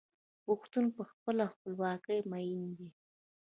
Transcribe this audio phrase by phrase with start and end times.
[0.45, 2.89] پښتون په خپله خپلواکۍ مین دی.